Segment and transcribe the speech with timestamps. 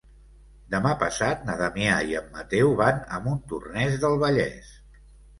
[0.75, 4.73] Demà passat na Damià i en Mateu van a Montornès del Vallès.